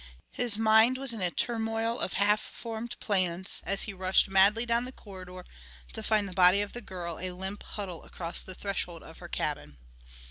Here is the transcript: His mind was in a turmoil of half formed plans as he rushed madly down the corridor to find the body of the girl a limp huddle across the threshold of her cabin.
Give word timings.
His 0.31 0.57
mind 0.57 0.97
was 0.97 1.13
in 1.13 1.21
a 1.21 1.29
turmoil 1.29 1.99
of 1.99 2.13
half 2.13 2.39
formed 2.41 2.99
plans 2.99 3.61
as 3.63 3.83
he 3.83 3.93
rushed 3.93 4.27
madly 4.27 4.65
down 4.65 4.85
the 4.85 4.91
corridor 4.91 5.45
to 5.93 6.01
find 6.01 6.27
the 6.27 6.33
body 6.33 6.61
of 6.61 6.73
the 6.73 6.81
girl 6.81 7.19
a 7.19 7.29
limp 7.33 7.61
huddle 7.61 8.03
across 8.03 8.41
the 8.41 8.55
threshold 8.55 9.03
of 9.03 9.19
her 9.19 9.27
cabin. 9.29 9.77